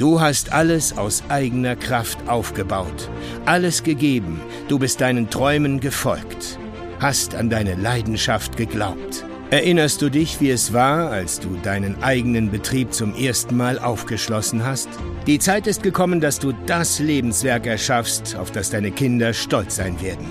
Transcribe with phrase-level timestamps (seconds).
[0.00, 3.10] Du hast alles aus eigener Kraft aufgebaut,
[3.44, 6.58] alles gegeben, du bist deinen Träumen gefolgt,
[7.00, 9.26] hast an deine Leidenschaft geglaubt.
[9.50, 14.64] Erinnerst du dich, wie es war, als du deinen eigenen Betrieb zum ersten Mal aufgeschlossen
[14.64, 14.88] hast?
[15.26, 20.00] Die Zeit ist gekommen, dass du das Lebenswerk erschaffst, auf das deine Kinder stolz sein
[20.00, 20.28] werden.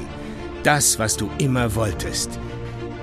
[0.63, 2.39] Das, was du immer wolltest.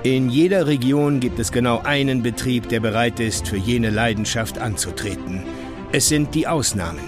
[0.03, 5.43] In jeder Region gibt es genau einen Betrieb, der bereit ist, für jene Leidenschaft anzutreten.
[5.93, 6.99] Es sind die Ausnahmen.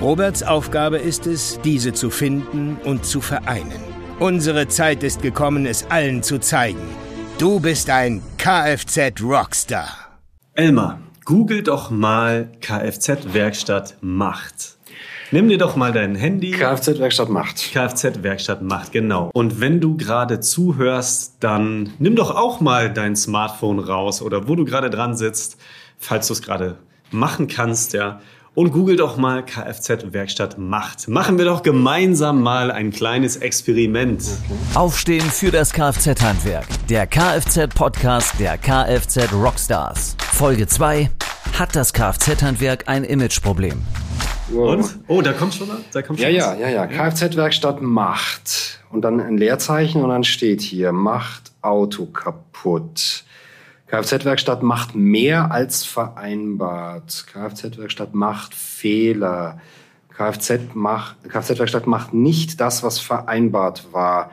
[0.00, 3.82] Roberts Aufgabe ist es, diese zu finden und zu vereinen.
[4.20, 6.78] Unsere Zeit ist gekommen, es allen zu zeigen.
[7.38, 9.88] Du bist ein Kfz-Rockstar.
[10.54, 14.76] Elmar, google doch mal Kfz-Werkstatt Macht.
[15.32, 16.52] Nimm dir doch mal dein Handy.
[16.52, 17.56] Kfz-Werkstatt Macht.
[17.72, 19.30] Kfz-Werkstatt Macht, genau.
[19.34, 24.54] Und wenn du gerade zuhörst, dann nimm doch auch mal dein Smartphone raus oder wo
[24.54, 25.58] du gerade dran sitzt,
[25.98, 26.78] falls du es gerade
[27.10, 28.20] machen kannst, ja.
[28.54, 31.06] Und google doch mal Kfz-Werkstatt Macht.
[31.06, 34.24] Machen wir doch gemeinsam mal ein kleines Experiment.
[34.74, 36.66] Aufstehen für das Kfz-Handwerk.
[36.88, 40.16] Der Kfz-Podcast der Kfz Rockstars.
[40.32, 41.08] Folge 2.
[41.56, 43.80] Hat das Kfz-Handwerk ein Imageproblem?
[44.52, 44.98] Und?
[45.06, 46.58] Oh, da kommt schon, da kommt Ja, schon ja, was.
[46.60, 46.86] ja, ja.
[46.86, 48.80] Kfz-Werkstatt Macht.
[48.90, 53.24] Und dann ein Leerzeichen und dann steht hier, macht Auto kaputt.
[53.88, 57.26] Kfz-Werkstatt macht mehr als vereinbart.
[57.32, 59.60] Kfz-Werkstatt macht Fehler.
[60.74, 64.32] Macht, Kfz-Werkstatt macht nicht das, was vereinbart war.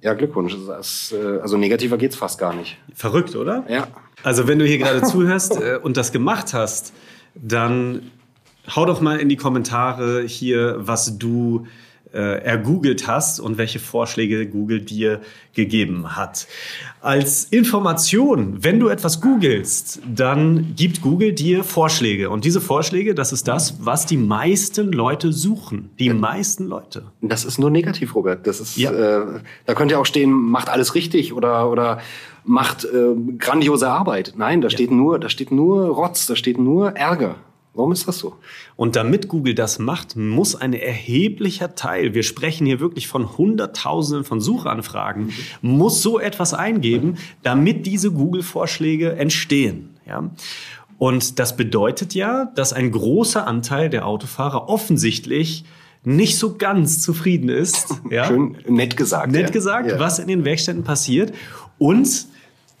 [0.00, 0.56] Ja, Glückwunsch.
[0.66, 2.78] Das, äh, also negativer geht's fast gar nicht.
[2.94, 3.64] Verrückt, oder?
[3.68, 3.88] Ja.
[4.22, 6.92] Also wenn du hier gerade zuhörst äh, und das gemacht hast,
[7.34, 8.10] dann
[8.74, 11.66] hau doch mal in die Kommentare hier, was du
[12.18, 15.20] ergoogelt hast und welche Vorschläge Google dir
[15.54, 16.46] gegeben hat.
[17.00, 22.30] Als Information, wenn du etwas googelst, dann gibt Google dir Vorschläge.
[22.30, 25.90] Und diese Vorschläge, das ist das, was die meisten Leute suchen.
[25.98, 27.04] Die meisten Leute.
[27.20, 28.46] Das ist nur negativ, Robert.
[28.46, 28.90] Das ist, Ja.
[28.92, 32.00] äh, da könnte ja auch stehen, macht alles richtig oder oder
[32.44, 34.34] macht äh, grandiose Arbeit.
[34.36, 37.36] Nein, da steht nur, da steht nur Rotz, da steht nur Ärger.
[37.72, 38.34] Warum ist das so?
[38.74, 44.24] Und damit Google das macht, muss ein erheblicher Teil, wir sprechen hier wirklich von Hunderttausenden
[44.24, 45.32] von Suchanfragen,
[45.62, 49.90] muss so etwas eingeben, damit diese Google-Vorschläge entstehen.
[50.06, 50.30] Ja?
[50.98, 55.64] Und das bedeutet ja, dass ein großer Anteil der Autofahrer offensichtlich
[56.02, 57.94] nicht so ganz zufrieden ist.
[58.10, 58.24] Ja?
[58.26, 59.30] Schön nett gesagt.
[59.30, 59.50] nett ja?
[59.50, 59.98] gesagt, Ja.
[60.00, 61.32] was in den Werkstätten passiert.
[61.78, 62.26] Und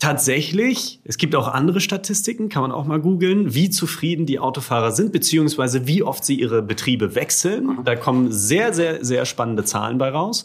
[0.00, 4.90] tatsächlich, es gibt auch andere Statistiken, kann man auch mal googeln, wie zufrieden die Autofahrer
[4.90, 7.78] sind, beziehungsweise wie oft sie ihre Betriebe wechseln.
[7.84, 10.44] Da kommen sehr, sehr, sehr spannende Zahlen bei raus.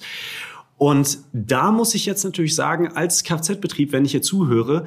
[0.77, 4.85] Und da muss ich jetzt natürlich sagen, als Kfz-Betrieb, wenn ich hier zuhöre,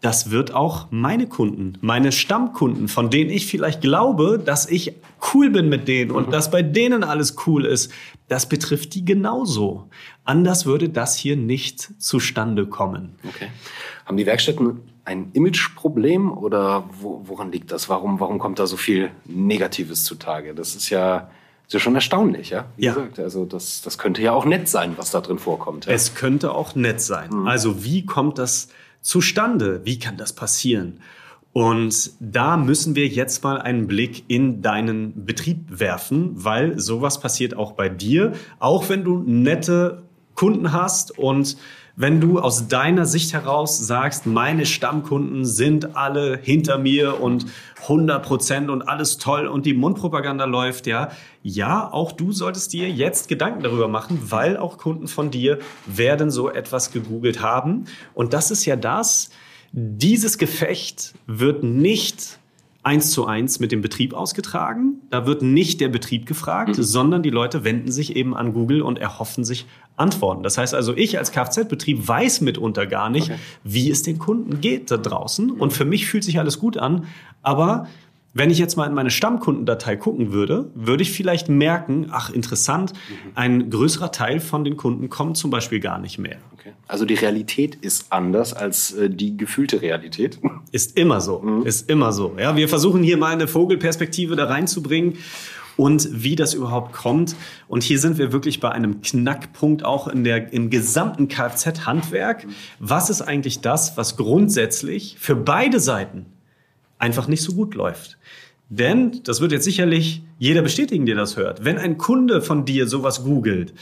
[0.00, 4.94] das wird auch meine Kunden, meine Stammkunden, von denen ich vielleicht glaube, dass ich
[5.34, 7.92] cool bin mit denen und dass bei denen alles cool ist,
[8.28, 9.90] das betrifft die genauso.
[10.30, 13.16] Anders würde das hier nicht zustande kommen.
[13.28, 13.48] Okay.
[14.06, 17.88] Haben die Werkstätten ein Imageproblem oder wo, woran liegt das?
[17.88, 20.54] Warum, warum kommt da so viel Negatives zutage?
[20.54, 21.30] Das ist ja,
[21.66, 22.66] ist ja schon erstaunlich, ja?
[22.76, 22.94] Wie Ja.
[22.94, 25.86] gesagt, also das, das könnte ja auch nett sein, was da drin vorkommt.
[25.86, 25.92] Ja?
[25.92, 27.32] Es könnte auch nett sein.
[27.48, 28.68] Also wie kommt das
[29.00, 29.80] zustande?
[29.84, 31.00] Wie kann das passieren?
[31.52, 37.56] Und da müssen wir jetzt mal einen Blick in deinen Betrieb werfen, weil sowas passiert
[37.56, 40.04] auch bei dir, auch wenn du nette
[40.34, 41.56] Kunden hast und
[41.96, 47.44] wenn du aus deiner Sicht heraus sagst, meine Stammkunden sind alle hinter mir und
[47.82, 51.10] 100 Prozent und alles toll und die Mundpropaganda läuft, ja.
[51.42, 56.30] Ja, auch du solltest dir jetzt Gedanken darüber machen, weil auch Kunden von dir werden
[56.30, 57.84] so etwas gegoogelt haben.
[58.14, 59.30] Und das ist ja das,
[59.72, 62.38] dieses Gefecht wird nicht
[62.82, 65.00] eins zu eins mit dem Betrieb ausgetragen.
[65.10, 68.98] Da wird nicht der Betrieb gefragt, sondern die Leute wenden sich eben an Google und
[68.98, 70.42] erhoffen sich Antworten.
[70.42, 73.32] Das heißt also, ich als Kfz-Betrieb weiß mitunter gar nicht,
[73.64, 75.50] wie es den Kunden geht da draußen.
[75.50, 77.04] Und für mich fühlt sich alles gut an.
[77.42, 77.86] Aber
[78.32, 82.92] wenn ich jetzt mal in meine Stammkundendatei gucken würde, würde ich vielleicht merken, ach interessant,
[83.34, 86.38] ein größerer Teil von den Kunden kommt zum Beispiel gar nicht mehr.
[86.52, 86.72] Okay.
[86.86, 90.38] Also die Realität ist anders als äh, die gefühlte Realität.
[90.72, 91.62] Ist immer so.
[91.64, 92.36] Ist immer so.
[92.38, 95.16] Ja, wir versuchen hier mal eine Vogelperspektive da reinzubringen
[95.76, 97.34] und wie das überhaupt kommt.
[97.66, 102.46] Und hier sind wir wirklich bei einem Knackpunkt auch in der, im gesamten Kfz-Handwerk.
[102.78, 106.26] Was ist eigentlich das, was grundsätzlich für beide Seiten
[107.00, 108.18] einfach nicht so gut läuft?
[108.72, 112.86] Denn, das wird jetzt sicherlich jeder bestätigen, der das hört, wenn ein Kunde von dir
[112.86, 113.74] sowas googelt,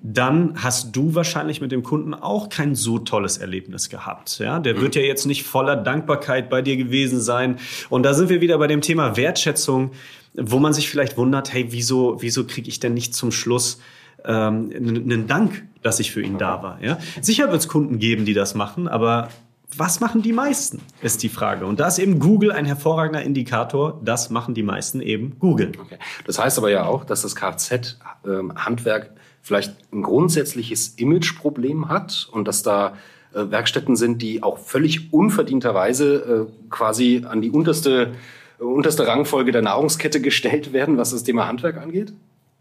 [0.00, 4.38] dann hast du wahrscheinlich mit dem Kunden auch kein so tolles Erlebnis gehabt.
[4.38, 7.58] Ja, der wird ja jetzt nicht voller Dankbarkeit bei dir gewesen sein.
[7.88, 9.90] Und da sind wir wieder bei dem Thema Wertschätzung,
[10.34, 13.80] wo man sich vielleicht wundert, hey, wieso, wieso kriege ich denn nicht zum Schluss
[14.24, 16.78] ähm, einen Dank, dass ich für ihn da war?
[16.80, 16.98] Ja?
[17.20, 19.28] Sicher wird es Kunden geben, die das machen, aber
[19.74, 21.66] was machen die meisten, ist die Frage.
[21.66, 24.00] Und da ist eben Google ein hervorragender Indikator.
[24.04, 25.72] Das machen die meisten eben Google.
[25.78, 25.98] Okay.
[26.26, 29.10] Das heißt aber ja auch, dass das Kfz-Handwerk
[29.42, 32.96] vielleicht ein grundsätzliches Imageproblem hat und dass da
[33.32, 38.14] äh, Werkstätten sind, die auch völlig unverdienterweise äh, quasi an die unterste,
[38.58, 42.12] unterste Rangfolge der Nahrungskette gestellt werden, was das Thema Handwerk angeht?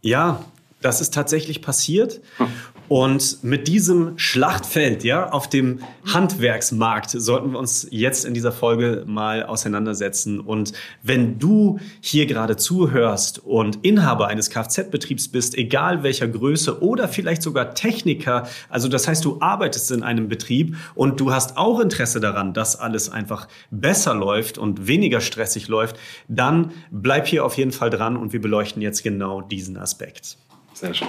[0.02, 0.44] Ja,
[0.82, 2.22] das ist tatsächlich passiert.
[2.38, 2.48] Hm.
[2.88, 9.04] Und mit diesem Schlachtfeld, ja, auf dem Handwerksmarkt sollten wir uns jetzt in dieser Folge
[9.08, 10.40] mal auseinandersetzen.
[10.40, 17.08] Und wenn du hier gerade zuhörst und Inhaber eines Kfz-Betriebs bist, egal welcher Größe oder
[17.08, 21.80] vielleicht sogar Techniker, also das heißt, du arbeitest in einem Betrieb und du hast auch
[21.80, 25.98] Interesse daran, dass alles einfach besser läuft und weniger stressig läuft,
[26.28, 30.38] dann bleib hier auf jeden Fall dran und wir beleuchten jetzt genau diesen Aspekt.
[30.74, 31.08] Sehr schön.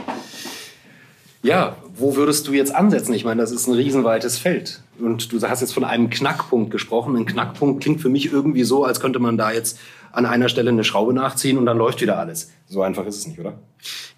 [1.47, 3.15] Ja, wo würdest du jetzt ansetzen?
[3.15, 4.81] Ich meine, das ist ein riesenweites Feld.
[4.99, 7.17] Und du hast jetzt von einem Knackpunkt gesprochen.
[7.17, 9.79] Ein Knackpunkt klingt für mich irgendwie so, als könnte man da jetzt
[10.11, 12.51] an einer Stelle eine Schraube nachziehen und dann läuft wieder alles.
[12.67, 13.61] So einfach ist es nicht, oder?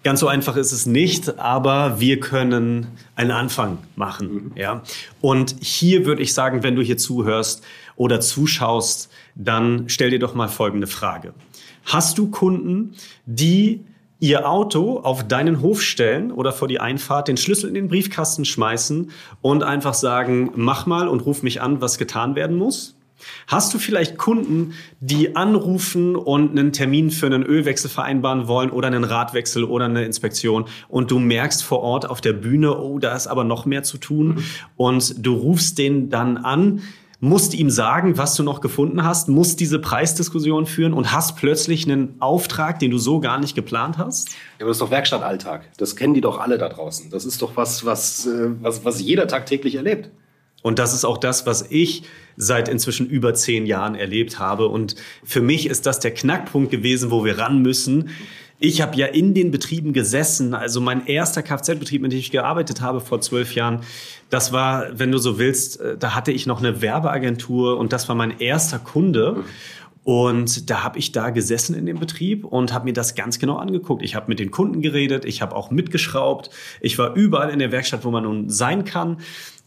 [0.03, 4.33] Ganz so einfach ist es nicht, aber wir können einen Anfang machen.
[4.33, 4.51] Mhm.
[4.55, 4.81] Ja?
[5.21, 7.63] Und hier würde ich sagen, wenn du hier zuhörst
[7.95, 11.33] oder zuschaust, dann stell dir doch mal folgende Frage.
[11.85, 13.81] Hast du Kunden, die
[14.19, 18.45] ihr Auto auf deinen Hof stellen oder vor die Einfahrt, den Schlüssel in den Briefkasten
[18.45, 19.11] schmeißen
[19.41, 22.95] und einfach sagen, mach mal und ruf mich an, was getan werden muss?
[23.47, 28.87] Hast du vielleicht Kunden, die anrufen und einen Termin für einen Ölwechsel vereinbaren wollen oder
[28.87, 33.15] einen Radwechsel oder eine Inspektion und du merkst vor Ort auf der Bühne, oh, da
[33.15, 34.43] ist aber noch mehr zu tun mhm.
[34.77, 36.81] und du rufst den dann an,
[37.21, 41.85] musst ihm sagen, was du noch gefunden hast, musst diese Preisdiskussion führen und hast plötzlich
[41.85, 44.29] einen Auftrag, den du so gar nicht geplant hast?
[44.29, 45.69] Ja, aber das ist doch Werkstattalltag.
[45.77, 47.09] Das kennen die doch alle da draußen.
[47.09, 50.09] Das ist doch was, was, äh, was, was jeder tagtäglich erlebt.
[50.61, 52.03] Und das ist auch das, was ich
[52.35, 54.67] seit inzwischen über zehn Jahren erlebt habe.
[54.67, 58.09] Und für mich ist das der Knackpunkt gewesen, wo wir ran müssen.
[58.61, 60.53] Ich habe ja in den Betrieben gesessen.
[60.53, 63.81] Also mein erster Kfz-Betrieb, mit dem ich gearbeitet habe vor zwölf Jahren,
[64.29, 68.09] das war, wenn du so willst, äh, da hatte ich noch eine Werbeagentur und das
[68.09, 69.43] war mein erster Kunde.
[70.03, 73.57] Und da habe ich da gesessen in dem Betrieb und habe mir das ganz genau
[73.57, 74.01] angeguckt.
[74.01, 76.49] Ich habe mit den Kunden geredet, ich habe auch mitgeschraubt.
[76.81, 79.17] Ich war überall in der Werkstatt, wo man nun sein kann.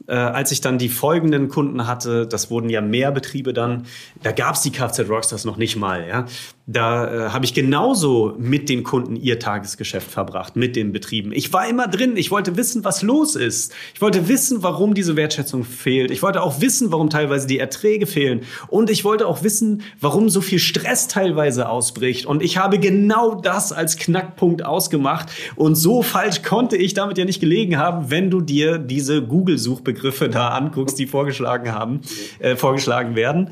[0.08, 3.86] Äh, als ich dann die folgenden Kunden hatte, das wurden ja mehr Betriebe dann,
[4.22, 6.08] da gab es die Kfz Rockstars noch nicht mal.
[6.08, 6.26] Ja?
[6.66, 11.32] Da äh, habe ich genauso mit den Kunden ihr Tagesgeschäft verbracht, mit den Betrieben.
[11.32, 13.74] Ich war immer drin, ich wollte wissen, was los ist.
[13.94, 16.12] Ich wollte wissen, warum diese Wertschätzung fehlt.
[16.12, 18.42] Ich wollte auch wissen, warum teilweise die Erträge fehlen.
[18.68, 22.26] Und ich wollte auch wissen, warum so viel Stress teilweise ausbricht.
[22.26, 25.30] Und ich habe genau das als Knackpunkt ausgemacht.
[25.56, 30.28] Und so falsch konnte ich damit ja nicht gelegen haben, wenn du dir diese Google-Suchbegriffe
[30.28, 32.02] da anguckst, die vorgeschlagen haben,
[32.38, 33.50] äh, vorgeschlagen werden.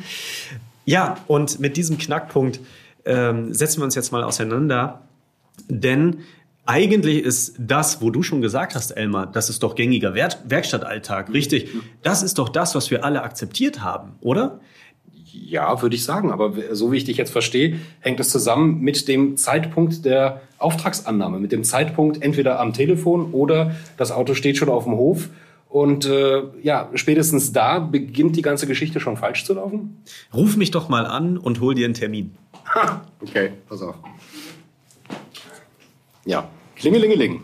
[0.84, 2.60] Ja, und mit diesem Knackpunkt
[3.04, 5.02] ähm, setzen wir uns jetzt mal auseinander.
[5.68, 6.18] Denn
[6.66, 11.32] eigentlich ist das, wo du schon gesagt hast, Elmar, das ist doch gängiger Werk Werkstattalltag,
[11.32, 11.70] richtig?
[12.02, 14.60] Das ist doch das, was wir alle akzeptiert haben, oder?
[15.32, 16.30] Ja, würde ich sagen.
[16.30, 21.38] Aber so wie ich dich jetzt verstehe, hängt es zusammen mit dem Zeitpunkt der Auftragsannahme,
[21.38, 25.28] mit dem Zeitpunkt entweder am Telefon oder das Auto steht schon auf dem Hof.
[25.68, 30.02] Und äh, ja, spätestens da beginnt die ganze Geschichte schon falsch zu laufen.
[30.34, 32.32] Ruf mich doch mal an und hol dir einen Termin.
[32.74, 33.96] Ha, okay, pass auf.
[36.24, 37.42] Ja, klingelingeling.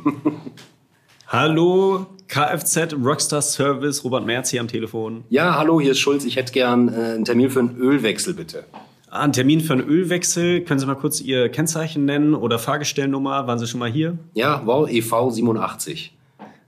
[1.27, 5.25] hallo, Kfz Rockstar Service, Robert Merz hier am Telefon.
[5.29, 6.25] Ja, hallo, hier ist Schulz.
[6.25, 8.65] Ich hätte gern äh, einen Termin für einen Ölwechsel, bitte.
[9.11, 10.61] Ah, einen Termin für einen Ölwechsel.
[10.63, 13.47] Können Sie mal kurz Ihr Kennzeichen nennen oder Fahrgestellnummer?
[13.47, 14.19] Waren Sie schon mal hier?
[14.35, 16.17] Ja, wow, EV 87.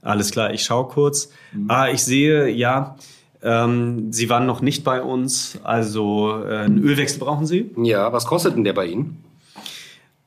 [0.01, 1.31] Alles klar, ich schaue kurz.
[1.53, 1.65] Mhm.
[1.69, 2.95] Ah, ich sehe, ja,
[3.41, 7.71] ähm, Sie waren noch nicht bei uns, also äh, einen Ölwechsel brauchen Sie?
[7.77, 9.23] Ja, was kostet denn der bei Ihnen?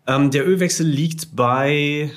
[0.06, 2.10] Ähm, der Ölwechsel liegt bei,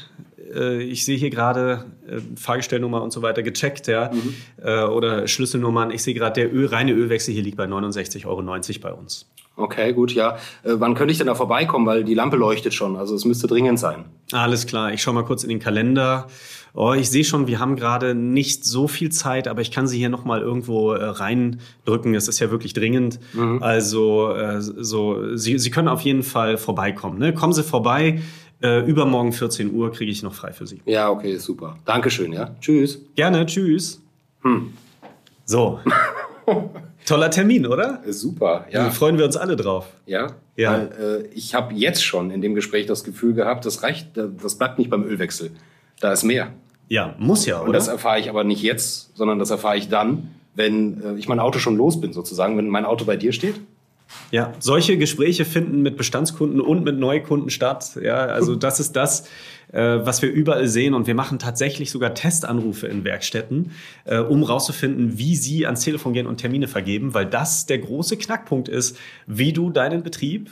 [0.53, 4.33] äh, ich sehe hier gerade äh, Fahrgestellnummer und so weiter gecheckt, ja, mhm.
[4.63, 5.91] äh, oder Schlüsselnummern.
[5.91, 8.41] Ich sehe gerade, der Öl, reine Ölwechsel hier liegt bei 69,90 Euro
[8.81, 9.29] bei uns.
[9.57, 10.37] Okay, gut, ja.
[10.63, 11.85] Äh, wann könnte ich denn da vorbeikommen?
[11.85, 12.97] Weil die Lampe leuchtet schon.
[12.97, 14.05] Also es müsste dringend sein.
[14.31, 14.91] Alles klar.
[14.91, 16.27] Ich schaue mal kurz in den Kalender.
[16.73, 19.97] Oh, ich sehe schon, wir haben gerade nicht so viel Zeit, aber ich kann sie
[19.97, 22.13] hier noch mal irgendwo äh, reindrücken.
[22.15, 23.19] Es ist ja wirklich dringend.
[23.31, 23.63] Mhm.
[23.63, 27.17] Also äh, so, sie, sie können auf jeden Fall vorbeikommen.
[27.17, 27.33] Ne?
[27.33, 28.21] Kommen Sie vorbei.
[28.61, 30.81] Äh, übermorgen 14 Uhr kriege ich noch frei für Sie.
[30.85, 31.77] Ja, okay, super.
[31.85, 32.55] Dankeschön, ja.
[32.59, 32.99] Tschüss.
[33.15, 34.01] Gerne, tschüss.
[34.41, 34.73] Hm.
[35.45, 35.79] So.
[37.05, 38.01] Toller Termin, oder?
[38.07, 38.85] Super, ja.
[38.85, 39.87] Da freuen wir uns alle drauf.
[40.05, 40.73] Ja, ja.
[40.73, 44.57] Weil, äh, ich habe jetzt schon in dem Gespräch das Gefühl gehabt, das reicht, das
[44.57, 45.51] bleibt nicht beim Ölwechsel.
[45.99, 46.51] Da ist mehr.
[46.87, 47.67] Ja, muss ja, oder?
[47.67, 51.27] Und das erfahre ich aber nicht jetzt, sondern das erfahre ich dann, wenn äh, ich
[51.27, 53.55] mein Auto schon los bin, sozusagen, wenn mein Auto bei dir steht.
[54.31, 57.97] Ja, solche Gespräche finden mit Bestandskunden und mit Neukunden statt.
[58.01, 59.27] Ja, also das ist das,
[59.71, 60.93] äh, was wir überall sehen.
[60.93, 63.71] Und wir machen tatsächlich sogar Testanrufe in Werkstätten,
[64.05, 68.17] äh, um rauszufinden, wie sie ans Telefon gehen und Termine vergeben, weil das der große
[68.17, 68.97] Knackpunkt ist,
[69.27, 70.49] wie du deinen Betrieb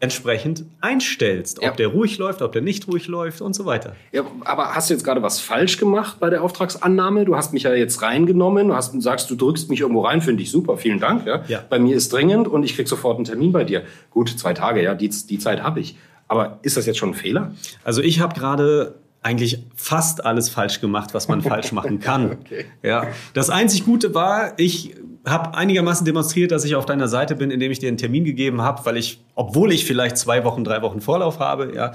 [0.00, 1.58] entsprechend einstellst.
[1.58, 1.70] Ob ja.
[1.72, 3.94] der ruhig läuft, ob der nicht ruhig läuft und so weiter.
[4.12, 7.26] Ja, aber hast du jetzt gerade was falsch gemacht bei der Auftragsannahme?
[7.26, 10.42] Du hast mich ja jetzt reingenommen, du hast, sagst, du drückst mich irgendwo rein, finde
[10.42, 11.26] ich super, vielen Dank.
[11.26, 11.44] Ja?
[11.48, 11.62] ja.
[11.68, 13.82] Bei mir ist dringend und ich krieg sofort einen Termin bei dir.
[14.10, 15.96] Gut, zwei Tage, ja, die, die Zeit habe ich.
[16.28, 17.54] Aber ist das jetzt schon ein Fehler?
[17.84, 22.38] Also ich habe gerade eigentlich fast alles falsch gemacht, was man falsch machen kann.
[22.50, 22.64] Okay.
[22.82, 24.94] Ja, das einzig Gute war, ich
[25.26, 28.62] habe einigermaßen demonstriert, dass ich auf deiner Seite bin, indem ich dir einen Termin gegeben
[28.62, 31.92] habe, weil ich, obwohl ich vielleicht zwei Wochen, drei Wochen Vorlauf habe, ja,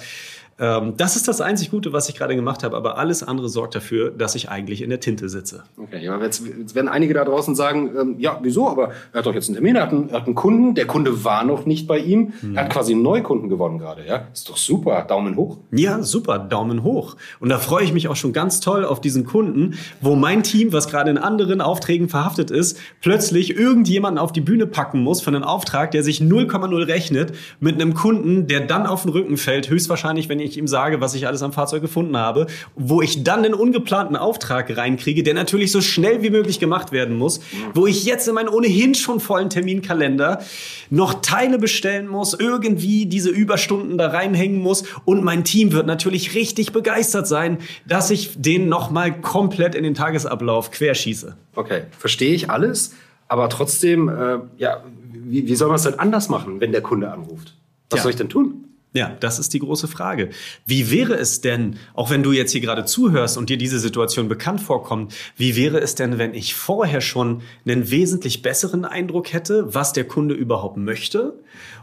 [0.58, 3.76] ähm, das ist das einzig Gute, was ich gerade gemacht habe, aber alles andere sorgt
[3.76, 5.64] dafür, dass ich eigentlich in der Tinte sitze.
[5.78, 8.70] Okay, ja, jetzt, jetzt werden einige da draußen sagen, ähm, ja, wieso?
[8.70, 10.88] Aber er hat doch jetzt einen Termin, er hat einen, er hat einen Kunden, der
[10.88, 12.56] Kunde war noch nicht bei ihm, hm.
[12.56, 14.28] er hat quasi einen Neukunden gewonnen gerade, ja?
[14.32, 15.58] Ist doch super, Daumen hoch.
[15.72, 17.18] Ja, super, Daumen hoch.
[17.42, 20.72] Und da freue ich mich auch schon ganz toll auf diesen Kunden, wo mein Team,
[20.72, 25.32] was gerade in anderen Aufträgen verhaftet ist, plötzlich irgendjemanden auf die Bühne packen muss für
[25.32, 29.70] einen Auftrag, der sich 0,0 rechnet, mit einem Kunden, der dann auf den Rücken fällt,
[29.70, 33.44] höchstwahrscheinlich, wenn ich ihm sage, was ich alles am Fahrzeug gefunden habe, wo ich dann
[33.44, 37.40] einen ungeplanten Auftrag reinkriege, der natürlich so schnell wie möglich gemacht werden muss,
[37.74, 40.42] wo ich jetzt in meinen ohnehin schon vollen Terminkalender
[40.90, 46.36] noch Teile bestellen muss, irgendwie diese Überstunden da reinhängen muss und mein Team wird natürlich
[46.36, 51.36] richtig begeistert sein, dass ich den nochmal komplett in den Tagesablauf querschieße.
[51.56, 52.94] Okay, verstehe ich alles,
[53.28, 54.84] aber trotzdem, äh, ja,
[55.14, 57.56] wie, wie soll man es denn anders machen, wenn der Kunde anruft?
[57.90, 58.04] Was ja.
[58.04, 58.65] soll ich denn tun?
[58.96, 60.30] Ja, das ist die große Frage.
[60.66, 64.30] Wie wäre es denn, auch wenn du jetzt hier gerade zuhörst und dir diese Situation
[64.30, 69.74] bekannt vorkommt, wie wäre es denn, wenn ich vorher schon einen wesentlich besseren Eindruck hätte,
[69.74, 71.34] was der Kunde überhaupt möchte?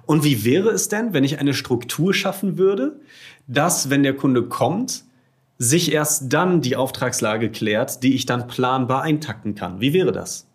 [0.06, 2.98] Und wie wäre es denn, wenn ich eine Struktur schaffen würde,
[3.46, 5.04] dass, wenn der Kunde kommt,
[5.58, 9.82] sich erst dann die Auftragslage klärt, die ich dann planbar eintakten kann?
[9.82, 10.46] Wie wäre das?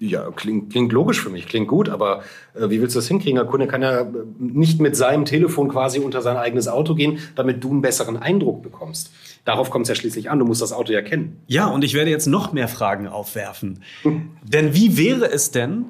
[0.00, 2.22] Ja, klingt, klingt logisch für mich, klingt gut, aber
[2.54, 3.34] äh, wie willst du das hinkriegen?
[3.34, 4.06] Der Kunde kann ja
[4.38, 8.62] nicht mit seinem Telefon quasi unter sein eigenes Auto gehen, damit du einen besseren Eindruck
[8.62, 9.10] bekommst.
[9.44, 11.40] Darauf kommt es ja schließlich an, du musst das Auto ja kennen.
[11.48, 13.82] Ja, und ich werde jetzt noch mehr Fragen aufwerfen.
[14.44, 15.86] denn wie wäre es denn,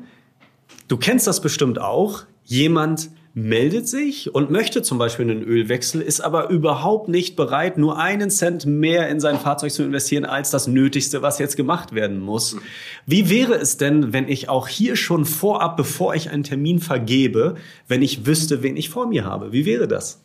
[0.88, 3.10] du kennst das bestimmt auch, jemand
[3.42, 8.30] meldet sich und möchte zum Beispiel einen Ölwechsel, ist aber überhaupt nicht bereit, nur einen
[8.30, 12.56] Cent mehr in sein Fahrzeug zu investieren als das Nötigste, was jetzt gemacht werden muss.
[13.06, 17.54] Wie wäre es denn, wenn ich auch hier schon vorab, bevor ich einen Termin vergebe,
[17.86, 19.52] wenn ich wüsste, wen ich vor mir habe?
[19.52, 20.22] Wie wäre das?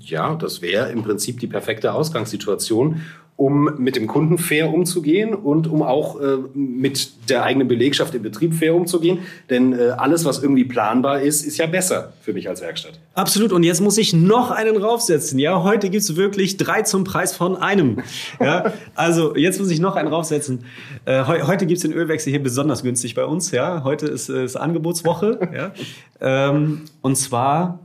[0.00, 3.00] Ja, das wäre im Prinzip die perfekte Ausgangssituation
[3.36, 8.22] um mit dem Kunden fair umzugehen und um auch äh, mit der eigenen Belegschaft im
[8.22, 9.18] Betrieb fair umzugehen.
[9.50, 12.98] Denn äh, alles, was irgendwie planbar ist, ist ja besser für mich als Werkstatt.
[13.12, 13.52] Absolut.
[13.52, 15.38] Und jetzt muss ich noch einen raufsetzen.
[15.38, 18.02] Ja, heute gibt's wirklich drei zum Preis von einem.
[18.40, 20.64] Ja, also jetzt muss ich noch einen raufsetzen.
[21.04, 23.50] Äh, he heute gibt's den Ölwechsel hier besonders günstig bei uns.
[23.50, 25.38] Ja, heute ist, äh, ist Angebotswoche.
[25.54, 25.72] ja.
[26.20, 27.80] Ähm, und zwar,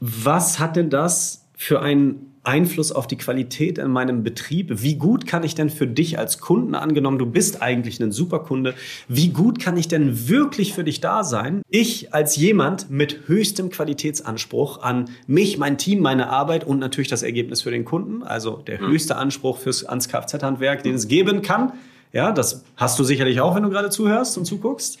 [0.00, 4.82] was hat denn das für ein Einfluss auf die Qualität in meinem Betrieb?
[4.82, 8.74] Wie gut kann ich denn für dich als Kunden angenommen, du bist eigentlich ein Superkunde,
[9.08, 11.62] wie gut kann ich denn wirklich für dich da sein?
[11.68, 17.22] Ich als jemand mit höchstem Qualitätsanspruch an mich, mein Team, meine Arbeit und natürlich das
[17.22, 18.88] Ergebnis für den Kunden, also der mhm.
[18.88, 21.72] höchste Anspruch fürs ans Kfz-Handwerk, den es geben kann.
[22.12, 24.98] Ja, das hast du sicherlich auch, wenn du gerade zuhörst und zuguckst.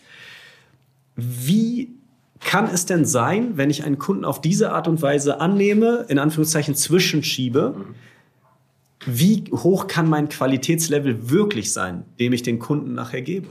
[1.14, 1.96] Wie
[2.40, 6.18] kann es denn sein, wenn ich einen Kunden auf diese Art und Weise annehme, in
[6.18, 7.74] Anführungszeichen zwischenschiebe,
[9.06, 13.48] wie hoch kann mein Qualitätslevel wirklich sein, dem ich den Kunden nachher gebe?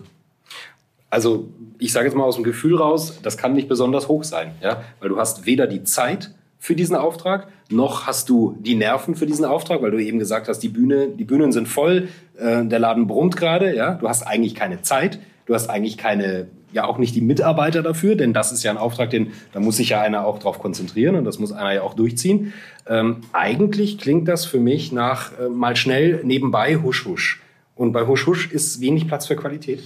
[1.09, 1.49] Also
[1.79, 4.83] ich sage jetzt mal aus dem Gefühl raus, das kann nicht besonders hoch sein, ja?
[4.99, 9.25] weil du hast weder die Zeit für diesen Auftrag, noch hast du die Nerven für
[9.25, 12.79] diesen Auftrag, weil du eben gesagt hast, die Bühne, die Bühnen sind voll, äh, der
[12.79, 16.97] Laden brummt gerade, ja, du hast eigentlich keine Zeit, du hast eigentlich keine ja auch
[16.97, 20.01] nicht die Mitarbeiter dafür, denn das ist ja ein Auftrag, den da muss sich ja
[20.01, 22.53] einer auch drauf konzentrieren und das muss einer ja auch durchziehen.
[22.87, 27.41] Ähm, eigentlich klingt das für mich nach äh, mal schnell nebenbei husch husch.
[27.75, 29.81] Und bei husch husch ist wenig Platz für Qualität.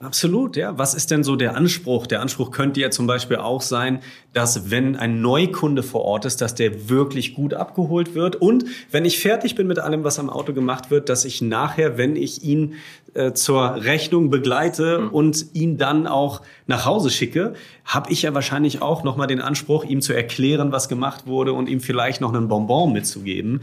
[0.00, 0.78] Absolut, ja.
[0.78, 2.06] Was ist denn so der Anspruch?
[2.06, 3.98] Der Anspruch könnte ja zum Beispiel auch sein,
[4.32, 9.04] dass wenn ein Neukunde vor Ort ist, dass der wirklich gut abgeholt wird und wenn
[9.04, 12.44] ich fertig bin mit allem, was am Auto gemacht wird, dass ich nachher, wenn ich
[12.44, 12.74] ihn
[13.14, 15.08] äh, zur Rechnung begleite mhm.
[15.08, 17.54] und ihn dann auch nach Hause schicke,
[17.88, 21.68] habe ich ja wahrscheinlich auch nochmal den Anspruch, ihm zu erklären, was gemacht wurde und
[21.70, 23.62] ihm vielleicht noch einen Bonbon mitzugeben.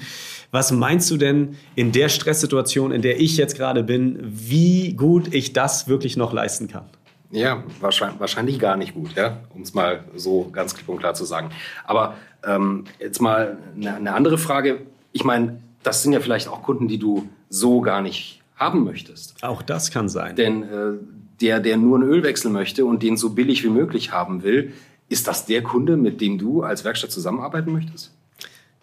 [0.49, 5.33] Was meinst du denn in der Stresssituation, in der ich jetzt gerade bin, wie gut
[5.33, 6.85] ich das wirklich noch leisten kann?
[7.29, 11.13] Ja, wahrscheinlich, wahrscheinlich gar nicht gut, ja, um es mal so ganz klipp und klar
[11.13, 11.51] zu sagen.
[11.85, 14.81] Aber ähm, jetzt mal eine, eine andere Frage.
[15.11, 19.43] Ich meine, das sind ja vielleicht auch Kunden, die du so gar nicht haben möchtest.
[19.43, 20.35] Auch das kann sein.
[20.35, 20.93] Denn äh,
[21.41, 24.73] der, der nur einen Ölwechsel möchte und den so billig wie möglich haben will,
[25.09, 28.13] ist das der Kunde, mit dem du als Werkstatt zusammenarbeiten möchtest?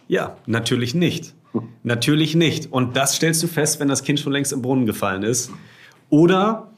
[0.09, 1.35] Ja, natürlich nicht.
[1.53, 1.69] Hm.
[1.83, 2.73] Natürlich nicht.
[2.73, 5.51] Und das stellst du fest, wenn das Kind schon längst im Brunnen gefallen ist.
[6.11, 6.71] Oder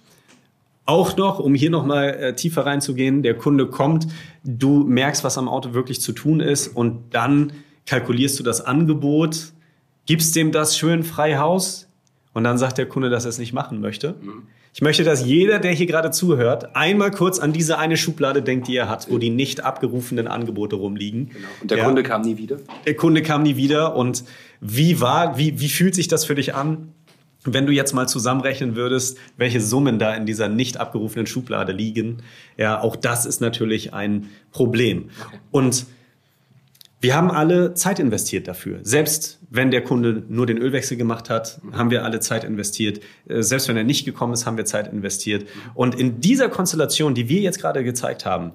[0.87, 4.07] auch noch, um hier noch mal äh, tiefer reinzugehen, der Kunde kommt,
[4.45, 7.52] du merkst, was am Auto wirklich zu tun ist und dann
[7.87, 9.52] kalkulierst du das Angebot,
[10.07, 11.88] gibst dem das schön frei Haus,
[12.35, 14.16] und dann sagt der Kunde, dass er es nicht machen möchte.
[14.21, 14.43] Mhm.
[14.75, 18.66] Ich möchte, dass jeder, der hier gerade zuhört, einmal kurz an diese eine Schublade denkt,
[18.66, 21.28] die er hat, wo die nicht abgerufenen Angebote rumliegen.
[21.28, 21.49] Genau.
[21.62, 21.85] Und der ja.
[21.85, 22.57] Kunde kam nie wieder?
[22.85, 23.95] Der Kunde kam nie wieder.
[23.95, 24.25] Und
[24.61, 26.93] wie war, wie, wie fühlt sich das für dich an?
[27.45, 32.25] Wenn du jetzt mal zusammenrechnen würdest, welche Summen da in dieser nicht abgerufenen Schublade liegen,
[32.57, 35.11] ja, auch das ist natürlich ein Problem.
[35.25, 35.38] Okay.
[35.52, 35.87] Und
[37.01, 38.79] wir haben alle Zeit investiert dafür.
[38.83, 43.01] Selbst wenn der Kunde nur den Ölwechsel gemacht hat, haben wir alle Zeit investiert.
[43.29, 45.47] Äh, selbst wenn er nicht gekommen ist, haben wir Zeit investiert.
[45.75, 48.53] Und in dieser Konstellation, die wir jetzt gerade gezeigt haben,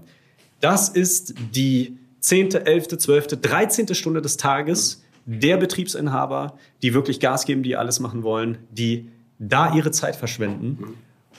[0.62, 7.46] das ist die zehnte, elfte, zwölfte, dreizehnte Stunde des Tages der Betriebsinhaber, die wirklich Gas
[7.46, 10.96] geben, die alles machen wollen, die da ihre Zeit verschwenden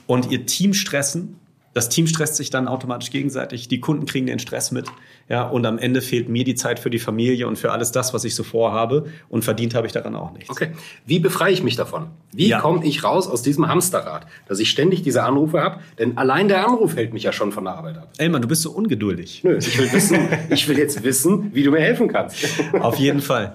[0.06, 1.39] und ihr Team stressen
[1.72, 4.86] das Team stresst sich dann automatisch gegenseitig, die Kunden kriegen den Stress mit,
[5.28, 8.12] ja, und am Ende fehlt mir die Zeit für die Familie und für alles das,
[8.12, 10.50] was ich so vorhabe und verdient habe ich daran auch nichts.
[10.50, 10.72] Okay,
[11.06, 12.08] wie befreie ich mich davon?
[12.32, 12.60] Wie ja.
[12.60, 15.80] komme ich raus aus diesem Hamsterrad, dass ich ständig diese Anrufe habe?
[15.98, 18.12] Denn allein der Anruf hält mich ja schon von der Arbeit ab.
[18.18, 19.42] Elmar, du bist so ungeduldig.
[19.44, 20.18] Nö, ich will wissen,
[20.50, 22.36] ich will jetzt wissen, wie du mir helfen kannst.
[22.80, 23.54] Auf jeden Fall.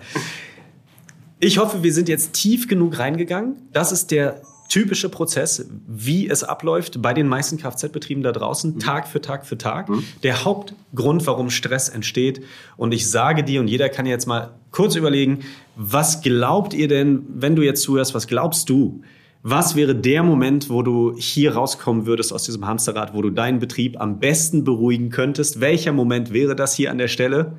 [1.39, 3.57] Ich hoffe, wir sind jetzt tief genug reingegangen.
[3.73, 8.79] Das ist der typische Prozess, wie es abläuft bei den meisten Kfz-Betrieben da draußen, mhm.
[8.79, 9.89] Tag für Tag für Tag.
[9.89, 10.03] Mhm.
[10.23, 12.43] Der Hauptgrund, warum Stress entsteht.
[12.77, 15.39] Und ich sage dir, und jeder kann jetzt mal kurz überlegen,
[15.75, 19.01] was glaubt ihr denn, wenn du jetzt zuhörst, was glaubst du?
[19.47, 23.59] Was wäre der Moment, wo du hier rauskommen würdest aus diesem Hamsterrad, wo du deinen
[23.59, 25.61] Betrieb am besten beruhigen könntest?
[25.61, 27.53] Welcher Moment wäre das hier an der Stelle?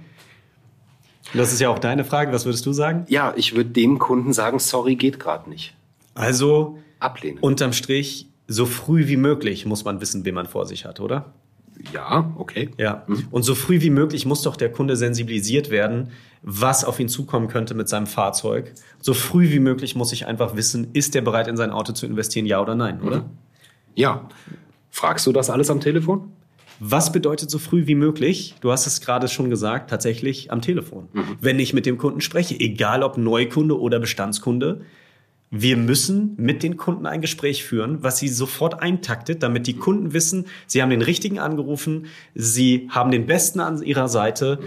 [1.32, 2.32] Das ist ja auch deine Frage.
[2.32, 3.04] Was würdest du sagen?
[3.08, 5.74] Ja, ich würde dem Kunden sagen, sorry, geht gerade nicht.
[6.14, 7.38] Also ablehnen.
[7.40, 11.32] Unterm Strich, so früh wie möglich muss man wissen, wen man vor sich hat, oder?
[11.92, 12.70] Ja, okay.
[12.78, 13.04] Ja.
[13.06, 13.28] Mhm.
[13.30, 16.10] Und so früh wie möglich muss doch der Kunde sensibilisiert werden,
[16.42, 18.72] was auf ihn zukommen könnte mit seinem Fahrzeug.
[19.00, 22.06] So früh wie möglich muss ich einfach wissen, ist er bereit, in sein Auto zu
[22.06, 23.20] investieren, ja oder nein, oder?
[23.20, 23.30] Mhm.
[23.94, 24.28] Ja.
[24.90, 26.32] Fragst du das alles am Telefon?
[26.78, 28.54] Was bedeutet so früh wie möglich?
[28.60, 31.08] Du hast es gerade schon gesagt, tatsächlich am Telefon.
[31.12, 31.36] Mhm.
[31.40, 34.82] Wenn ich mit dem Kunden spreche, egal ob Neukunde oder Bestandskunde,
[35.50, 40.12] wir müssen mit den Kunden ein Gespräch führen, was sie sofort eintaktet, damit die Kunden
[40.12, 44.58] wissen, sie haben den richtigen angerufen, sie haben den Besten an ihrer Seite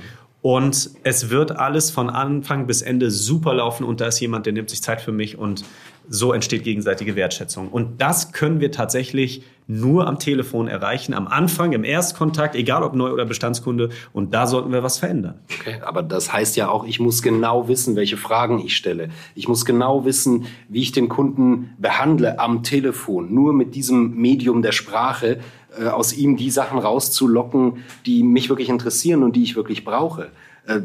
[0.41, 4.53] und es wird alles von Anfang bis Ende super laufen und da ist jemand, der
[4.53, 5.65] nimmt sich Zeit für mich und
[6.09, 7.69] so entsteht gegenseitige Wertschätzung.
[7.69, 12.95] Und das können wir tatsächlich nur am Telefon erreichen, am Anfang, im Erstkontakt, egal ob
[12.95, 13.89] Neu- oder Bestandskunde.
[14.11, 15.39] Und da sollten wir was verändern.
[15.59, 19.09] Okay, aber das heißt ja auch, ich muss genau wissen, welche Fragen ich stelle.
[19.35, 23.31] Ich muss genau wissen, wie ich den Kunden behandle am Telefon.
[23.31, 25.39] Nur mit diesem Medium der Sprache
[25.77, 30.29] äh, aus ihm die Sachen rauszulocken, die mich wirklich interessieren und die ich wirklich brauche.
[30.65, 30.81] Äh,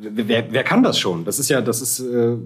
[0.00, 1.24] wer, wer, kann das schon?
[1.24, 2.36] Das ist ja, das ist, äh,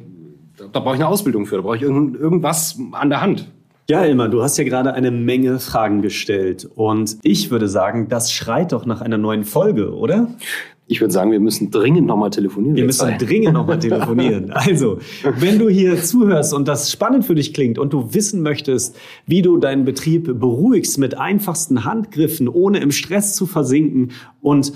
[0.73, 3.51] da brauche ich eine Ausbildung für, da brauche ich irgend, irgendwas an der Hand.
[3.88, 8.33] Ja, Ilmar, du hast ja gerade eine Menge Fragen gestellt und ich würde sagen, das
[8.33, 10.29] schreit doch nach einer neuen Folge, oder?
[10.87, 12.77] Ich würde sagen, wir müssen dringend nochmal telefonieren.
[12.77, 14.51] Wir müssen dringend nochmal telefonieren.
[14.51, 14.99] Also,
[15.38, 18.96] wenn du hier zuhörst und das spannend für dich klingt und du wissen möchtest,
[19.27, 24.73] wie du deinen Betrieb beruhigst mit einfachsten Handgriffen, ohne im Stress zu versinken und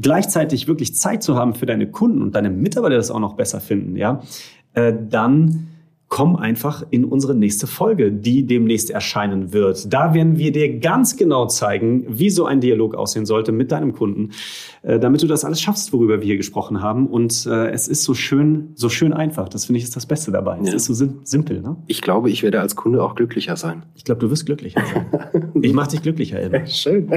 [0.00, 3.60] gleichzeitig wirklich Zeit zu haben für deine Kunden und deine Mitarbeiter das auch noch besser
[3.60, 4.22] finden, ja,
[4.74, 5.68] äh, dann
[6.14, 9.92] komm einfach in unsere nächste Folge, die demnächst erscheinen wird.
[9.92, 13.94] Da werden wir dir ganz genau zeigen, wie so ein Dialog aussehen sollte mit deinem
[13.94, 14.30] Kunden,
[14.82, 17.08] äh, damit du das alles schaffst, worüber wir hier gesprochen haben.
[17.08, 19.48] Und äh, es ist so schön, so schön einfach.
[19.48, 20.58] Das finde ich ist das Beste dabei.
[20.58, 20.68] Ja.
[20.68, 21.60] Es ist so sim simpel.
[21.60, 21.76] Ne?
[21.88, 23.82] Ich glaube, ich werde als Kunde auch glücklicher sein.
[23.96, 25.50] Ich glaube, du wirst glücklicher sein.
[25.62, 26.64] ich mache dich glücklicher, Elbe.
[26.68, 27.10] Schön.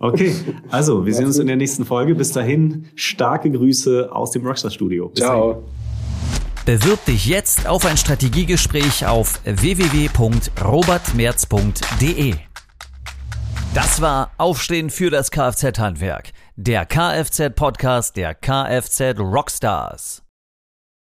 [0.00, 0.34] Okay,
[0.68, 2.16] also wir sehen uns in der nächsten Folge.
[2.16, 5.10] Bis dahin, starke Grüße aus dem Rockstar Studio.
[5.10, 5.52] Bis Ciao.
[5.52, 5.81] Dahin.
[6.64, 12.34] Bewirb dich jetzt auf ein Strategiegespräch auf www.robertmerz.de.
[13.74, 20.21] Das war Aufstehen für das Kfz-Handwerk, der Kfz-Podcast der Kfz Rockstars.